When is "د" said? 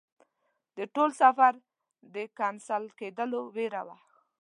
0.77-0.79, 2.13-2.15